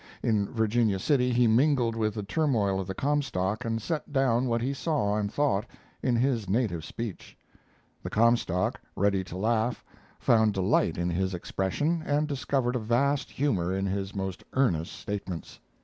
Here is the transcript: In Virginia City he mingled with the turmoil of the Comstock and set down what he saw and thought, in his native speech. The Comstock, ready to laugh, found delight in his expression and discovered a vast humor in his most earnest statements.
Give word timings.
In 0.23 0.47
Virginia 0.51 0.97
City 0.97 1.31
he 1.31 1.45
mingled 1.45 1.95
with 1.95 2.15
the 2.15 2.23
turmoil 2.23 2.79
of 2.79 2.87
the 2.87 2.95
Comstock 2.95 3.63
and 3.63 3.79
set 3.79 4.11
down 4.11 4.47
what 4.47 4.59
he 4.59 4.73
saw 4.73 5.15
and 5.15 5.31
thought, 5.31 5.63
in 6.01 6.15
his 6.15 6.49
native 6.49 6.83
speech. 6.83 7.37
The 8.01 8.09
Comstock, 8.09 8.81
ready 8.95 9.23
to 9.23 9.37
laugh, 9.37 9.85
found 10.19 10.55
delight 10.55 10.97
in 10.97 11.11
his 11.11 11.35
expression 11.35 12.01
and 12.03 12.27
discovered 12.27 12.75
a 12.75 12.79
vast 12.79 13.29
humor 13.29 13.71
in 13.71 13.85
his 13.85 14.15
most 14.15 14.43
earnest 14.53 14.91
statements. 14.91 15.59